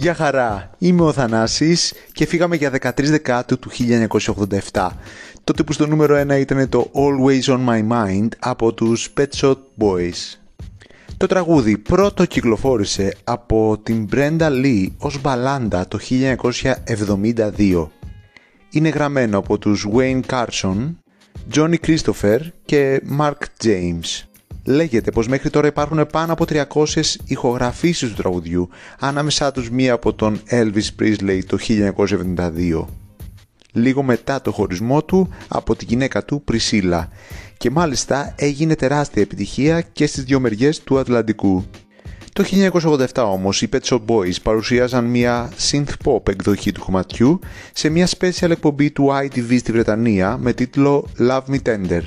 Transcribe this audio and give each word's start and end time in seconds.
Γεια 0.00 0.14
χαρά, 0.14 0.70
είμαι 0.78 1.02
ο 1.02 1.12
Θανάσης 1.12 1.92
και 2.12 2.26
φύγαμε 2.26 2.56
για 2.56 2.70
13 2.82 2.92
Δεκάτου 2.96 3.58
του 3.58 3.70
1987. 4.72 4.88
Τότε 5.44 5.62
που 5.62 5.72
στο 5.72 5.86
νούμερο 5.86 6.20
1 6.20 6.38
ήταν 6.40 6.68
το 6.68 6.90
Always 6.94 7.42
On 7.42 7.68
My 7.68 7.88
Mind 7.88 8.28
από 8.38 8.72
τους 8.72 9.12
Pet 9.16 9.28
Shop 9.40 9.54
Boys. 9.78 10.38
Το 11.16 11.26
τραγούδι 11.26 11.78
πρώτο 11.78 12.24
κυκλοφόρησε 12.24 13.16
από 13.24 13.78
την 13.82 14.08
Brenda 14.12 14.50
Lee 14.64 14.86
ως 14.98 15.20
μπαλάντα 15.20 15.88
το 15.88 15.98
1972. 16.08 17.88
Είναι 18.70 18.88
γραμμένο 18.88 19.38
από 19.38 19.58
τους 19.58 19.86
Wayne 19.94 20.22
Carson, 20.26 20.94
Johnny 21.54 21.76
Christopher 21.86 22.38
και 22.64 23.02
Mark 23.18 23.64
James. 23.64 24.29
Λέγεται 24.64 25.10
πως 25.10 25.28
μέχρι 25.28 25.50
τώρα 25.50 25.66
υπάρχουν 25.66 26.06
πάνω 26.12 26.32
από 26.32 26.44
300 26.48 26.84
ηχογραφήσεις 27.24 28.08
του 28.08 28.14
τραγουδιού, 28.14 28.68
ανάμεσά 28.98 29.52
τους 29.52 29.70
μία 29.70 29.92
από 29.92 30.12
τον 30.12 30.40
Elvis 30.50 31.00
Presley 31.00 31.40
το 31.46 31.58
1972. 31.68 32.84
Λίγο 33.72 34.02
μετά 34.02 34.40
το 34.40 34.52
χωρισμό 34.52 35.02
του 35.04 35.28
από 35.48 35.76
τη 35.76 35.84
γυναίκα 35.84 36.24
του 36.24 36.42
Πρισίλα 36.42 37.08
και 37.56 37.70
μάλιστα 37.70 38.34
έγινε 38.36 38.74
τεράστια 38.74 39.22
επιτυχία 39.22 39.80
και 39.80 40.06
στις 40.06 40.24
δύο 40.24 40.40
μεριές 40.40 40.82
του 40.82 40.98
Ατλαντικού. 40.98 41.64
Το 42.32 42.44
1987 43.14 43.24
όμως 43.24 43.62
οι 43.62 43.68
Pet 43.72 43.80
Shop 43.80 44.00
Boys 44.06 44.42
παρουσίαζαν 44.42 45.04
μια 45.04 45.52
synth-pop 45.70 46.28
εκδοχή 46.28 46.72
του 46.72 46.80
κομματιού 46.80 47.38
σε 47.72 47.88
μια 47.88 48.08
special 48.18 48.50
εκπομπή 48.50 48.90
του 48.90 49.08
ITV 49.22 49.58
στη 49.58 49.72
Βρετανία 49.72 50.36
με 50.36 50.52
τίτλο 50.52 51.08
Love 51.18 51.42
Me 51.48 51.58
Tender. 51.62 52.02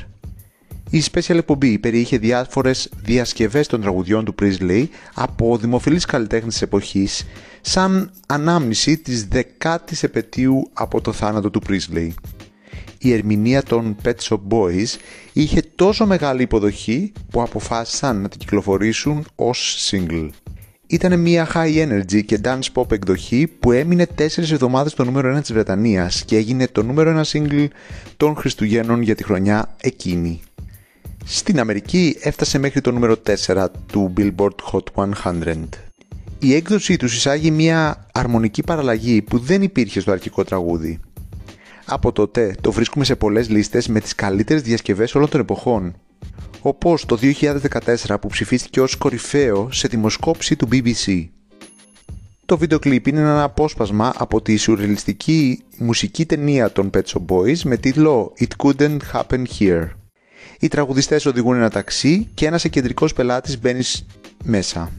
Η 0.94 1.04
special 1.12 1.36
εκπομπή 1.36 1.80
περιείχε 1.80 2.18
διάφορες 2.18 2.90
διασκευές 3.04 3.68
των 3.68 3.82
τραγουδιών 3.82 4.26
του 4.26 4.36
Priestley 4.42 4.86
από 5.14 5.58
δημοφιλείς 5.58 6.06
καλλιτέχνες 6.06 6.54
της 6.54 6.62
εποχής 6.62 7.26
σαν 7.62 8.12
ανάμνηση 8.28 8.98
της 8.98 9.26
δεκάτης 9.28 10.04
επαιτίου 10.04 10.70
από 10.74 11.02
το 11.02 11.12
θάνατο 11.12 11.50
του 11.50 11.62
Priestley. 11.68 12.10
Η 12.98 13.14
ερμηνεία 13.14 13.64
των 13.64 13.96
Pet 14.04 14.16
Shop 14.30 14.40
Boys 14.50 14.98
είχε 15.34 15.62
τόσο 15.76 16.06
μεγάλη 16.06 16.42
υποδοχή 16.42 17.12
που 17.30 17.42
αποφάσισαν 17.42 18.22
να 18.22 18.30
την 18.30 18.40
κυκλοφορήσουν 18.40 19.26
ως 19.36 19.90
single. 19.92 20.30
Ήταν 20.88 21.20
μια 21.20 21.52
high 21.54 21.88
energy 21.88 22.26
και 22.26 22.40
dance 22.44 22.72
pop 22.74 22.92
εκδοχή 22.92 23.48
που 23.48 23.72
έμεινε 23.72 24.08
4 24.18 24.22
εβδομάδες 24.38 24.92
στο 24.92 25.04
νούμερο 25.04 25.38
1 25.38 25.42
της 25.42 25.54
Βρετανίας 25.54 26.26
και 26.26 26.36
έγινε 26.36 26.68
το 26.68 26.84
νούμερο 26.84 27.22
1 27.22 27.24
single 27.32 27.68
των 28.18 28.36
Χριστουγέννων 28.36 29.02
για 29.02 29.16
τη 29.16 29.24
χρονιά 29.24 29.76
εκείνη. 29.82 30.42
Στην 31.26 31.60
Αμερική 31.60 32.18
έφτασε 32.20 32.58
μέχρι 32.58 32.82
το 32.82 32.92
νούμερο 32.92 33.16
4 33.46 33.68
του 33.86 34.14
Billboard 34.18 34.56
Hot 34.72 35.08
100. 35.24 35.56
Η 36.40 36.54
έκδοσή 36.54 36.98
τους 36.98 37.16
εισάγει 37.16 37.52
μια 37.52 38.08
αρμονική 38.14 38.64
παραλλαγή 38.64 39.22
που 39.22 39.40
δεν 39.40 39.62
υπήρχε 39.62 40.00
στο 40.00 40.12
αρχικό 40.12 40.44
τραγούδι. 40.44 41.00
Από 41.86 42.12
τότε 42.12 42.56
το 42.62 42.72
βρίσκουμε 42.72 43.06
σε 43.06 43.16
πολλές 43.16 43.50
λίστες 43.50 43.88
με 43.88 44.00
τις 44.00 44.16
καλύτερες 44.16 44.62
διασκευές 44.62 45.16
όλων 45.16 45.30
των 45.30 45.40
εποχών. 45.40 45.96
Όπως 46.62 47.06
το 47.06 47.18
2014 47.22 48.16
που 48.22 48.28
ψηφίστηκε 48.28 48.82
ως 48.82 48.96
κορυφαίο 48.96 49.72
σε 49.72 49.88
δημοσκόπηση 49.88 50.56
του 50.56 50.68
BBC. 50.72 51.28
Το 52.46 52.58
βίντεο 52.58 52.80
κλιπ 52.80 53.08
είναι 53.08 53.20
ένα 53.20 53.44
απόσπασμα 53.44 54.14
από 54.18 54.42
τη 54.42 54.56
σουρρελιστική 54.56 55.64
μουσική 55.78 56.26
ταινία 56.26 56.72
των 56.72 56.90
Pet 56.94 57.04
Shop 57.04 57.26
Boys 57.28 57.60
με 57.64 57.78
τίτλο 57.78 58.34
«It 58.40 58.66
couldn't 58.66 58.98
happen 59.14 59.44
here». 59.60 59.88
Οι 60.64 60.68
τραγουδιστές 60.68 61.26
οδηγούν 61.26 61.56
ένα 61.56 61.70
ταξί 61.70 62.28
και 62.34 62.46
ένας 62.46 62.64
εκεντρικός 62.64 63.14
πελάτης 63.14 63.60
μπαίνει 63.60 63.84
μέσα. 64.44 64.92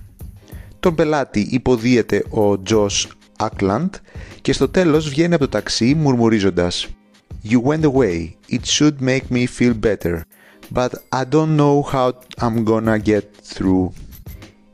Τον 0.80 0.94
πελάτη 0.94 1.40
υποδίεται 1.50 2.16
ο 2.18 2.62
Josh 2.68 3.06
Ackland 3.38 3.88
και 4.40 4.52
στο 4.52 4.68
τέλος 4.68 5.08
βγαίνει 5.08 5.34
από 5.34 5.44
το 5.44 5.50
ταξί 5.50 5.94
μουρμουρίζοντας 5.94 6.88
You 7.50 7.62
went 7.62 7.82
away, 7.82 8.28
it 8.50 8.60
should 8.64 8.94
make 9.00 9.22
me 9.30 9.46
feel 9.58 9.74
better, 9.82 10.20
but 10.74 10.90
I 11.12 11.24
don't 11.30 11.56
know 11.56 11.82
how 11.92 12.10
I'm 12.40 12.64
gonna 12.64 12.98
get 13.04 13.24
through. 13.54 13.88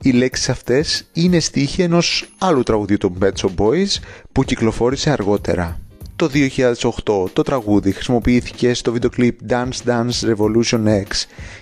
Οι 0.03 0.11
λέξεις 0.11 0.49
αυτές 0.49 1.09
είναι 1.13 1.41
στίχη 1.41 1.83
ενός 1.83 2.35
άλλου 2.39 2.63
τραγουδιού 2.63 2.97
των 2.97 3.19
Pet 3.21 3.33
Shop 3.33 3.55
Boys 3.57 3.97
που 4.33 4.45
κυκλοφόρησε 4.45 5.11
αργότερα. 5.11 5.81
Το 6.21 6.31
2008 6.35 7.31
το 7.33 7.43
τραγούδι 7.43 7.93
χρησιμοποιήθηκε 7.93 8.75
στο 8.75 8.93
βίντεο 8.93 9.11
κλιπ 9.11 9.39
Dance 9.49 9.85
Dance 9.87 10.35
Revolution 10.35 10.87
X 10.87 11.07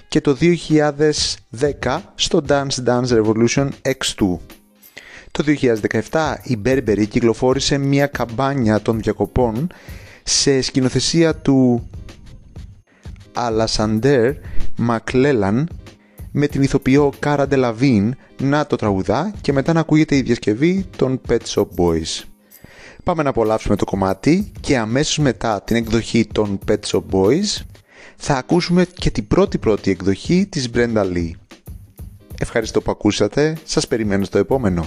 και 0.09 0.21
το 0.21 0.37
2010 0.41 2.01
στο 2.15 2.43
Dance 2.49 2.85
Dance 2.87 3.07
Revolution 3.07 3.69
X2. 3.83 4.37
Το 5.31 5.45
2017 6.11 6.35
η 6.43 6.59
Burberry 6.65 7.09
κυκλοφόρησε 7.09 7.79
μια 7.79 8.07
καμπάνια 8.07 8.81
των 8.81 9.01
διακοπών 9.01 9.67
σε 10.23 10.61
σκηνοθεσία 10.61 11.35
του 11.35 11.89
Αλασαντέρ 13.33 14.35
Μακλέλαν 14.77 15.69
με 16.33 16.47
την 16.47 16.63
ηθοποιό 16.63 17.13
Cara 17.21 17.47
Delevingne 17.49 18.11
να 18.41 18.67
το 18.67 18.77
τραγουδά 18.77 19.35
και 19.41 19.53
μετά 19.53 19.73
να 19.73 19.81
ακούγεται 19.81 20.17
η 20.17 20.23
διασκευή 20.23 20.87
των 20.97 21.21
Pet 21.29 21.41
Shop 21.55 21.67
Boys. 21.77 22.38
Πάμε 23.09 23.23
να 23.23 23.29
απολαύσουμε 23.29 23.77
το 23.77 23.85
κομμάτι 23.85 24.53
και 24.61 24.79
αμέσως 24.79 25.19
μετά 25.19 25.63
την 25.63 25.77
εκδοχή 25.77 26.27
των 26.27 26.59
Pet 26.69 26.79
Shop 26.87 27.03
Boys 27.11 27.63
θα 28.17 28.35
ακούσουμε 28.35 28.87
και 28.95 29.11
την 29.11 29.27
πρώτη 29.27 29.59
πρώτη 29.59 29.91
εκδοχή 29.91 30.47
της 30.47 30.71
Brenda 30.75 31.05
Lee. 31.15 31.31
Ευχαριστώ 32.39 32.81
που 32.81 32.91
ακούσατε, 32.91 33.57
σας 33.65 33.87
περιμένω 33.89 34.25
στο 34.25 34.39
επόμενο. 34.39 34.87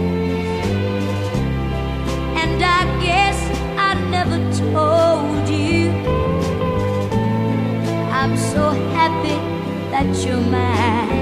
And 2.43 2.63
I 2.63 2.83
guess 3.05 3.39
I 3.79 3.95
never 4.11 4.39
told 4.53 5.49
you 5.49 5.91
I'm 8.19 8.37
so 8.37 8.71
happy 8.97 9.37
that 9.91 10.07
you're 10.25 10.41
mine. 10.41 11.16